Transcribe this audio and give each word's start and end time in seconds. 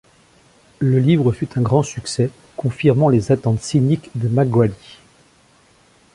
Le 0.79 0.97
livre 0.97 1.31
fut 1.31 1.47
un 1.59 1.61
grand 1.61 1.83
succès, 1.83 2.31
confirmant 2.57 3.07
les 3.07 3.31
attentes 3.31 3.61
cyniques 3.61 4.09
de 4.15 4.29
McGrady. 4.29 4.97